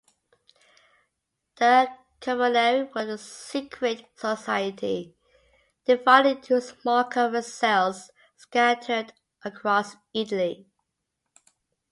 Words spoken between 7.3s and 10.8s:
cells scattered across Italy.